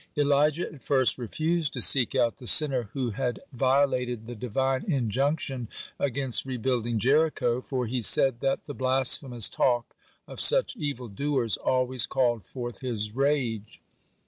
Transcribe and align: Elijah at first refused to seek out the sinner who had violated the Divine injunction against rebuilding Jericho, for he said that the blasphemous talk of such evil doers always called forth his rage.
Elijah 0.17 0.65
at 0.73 0.83
first 0.83 1.19
refused 1.19 1.73
to 1.73 1.79
seek 1.79 2.15
out 2.15 2.37
the 2.37 2.47
sinner 2.47 2.89
who 2.93 3.11
had 3.11 3.39
violated 3.53 4.25
the 4.25 4.33
Divine 4.33 4.83
injunction 4.91 5.67
against 5.99 6.43
rebuilding 6.43 6.97
Jericho, 6.97 7.61
for 7.61 7.85
he 7.85 8.01
said 8.01 8.39
that 8.39 8.65
the 8.65 8.73
blasphemous 8.73 9.47
talk 9.47 9.95
of 10.27 10.41
such 10.41 10.75
evil 10.75 11.07
doers 11.07 11.55
always 11.55 12.07
called 12.07 12.43
forth 12.43 12.79
his 12.79 13.11
rage. 13.15 13.79